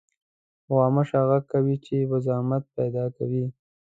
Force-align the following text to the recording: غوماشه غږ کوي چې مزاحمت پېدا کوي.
غوماشه 0.75 1.19
غږ 1.29 1.43
کوي 1.53 1.75
چې 1.85 1.95
مزاحمت 2.11 2.63
پېدا 2.75 3.05
کوي. 3.17 3.45